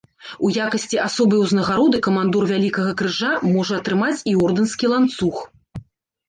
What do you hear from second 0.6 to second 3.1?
якасці асобай узнагароды камандор вялікага